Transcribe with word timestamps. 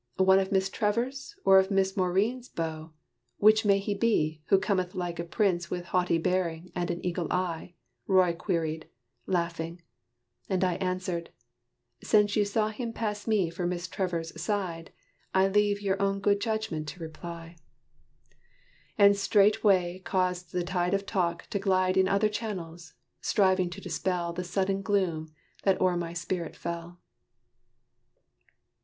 "One 0.17 0.39
of 0.39 0.51
Miss 0.51 0.67
Trevor's, 0.67 1.35
or 1.45 1.59
of 1.59 1.69
Maurine's 1.95 2.49
beaux? 2.49 2.91
Which 3.37 3.63
may 3.65 3.77
he 3.77 3.93
be, 3.93 4.41
who 4.47 4.57
cometh 4.57 4.95
like 4.95 5.19
a 5.19 5.23
prince 5.23 5.69
With 5.69 5.85
haughty 5.85 6.17
bearing, 6.17 6.71
and 6.73 6.89
an 6.89 7.05
eagle 7.05 7.31
eye?" 7.31 7.75
Roy 8.07 8.33
queried, 8.33 8.87
laughing: 9.27 9.83
and 10.49 10.63
I 10.63 10.77
answered, 10.77 11.29
"Since 12.01 12.35
You 12.35 12.45
saw 12.45 12.69
him 12.69 12.93
pass 12.93 13.27
me 13.27 13.51
for 13.51 13.67
Miss 13.67 13.87
Trevor's 13.87 14.41
side, 14.41 14.91
I 15.35 15.47
leave 15.47 15.83
your 15.83 16.01
own 16.01 16.19
good 16.19 16.41
judgment 16.41 16.87
to 16.87 16.99
reply." 16.99 17.55
And 18.97 19.15
straightway 19.15 19.99
caused 19.99 20.51
the 20.51 20.63
tide 20.63 20.95
of 20.95 21.05
talk 21.05 21.45
to 21.51 21.59
glide 21.59 21.95
In 21.95 22.07
other 22.07 22.27
channels, 22.27 22.95
striving 23.21 23.69
to 23.69 23.79
dispel 23.79 24.33
The 24.33 24.43
sudden 24.43 24.81
gloom 24.81 25.29
that 25.61 25.79
o'er 25.79 25.95
my 25.95 26.13
spirit 26.13 26.55
fell. 26.55 26.99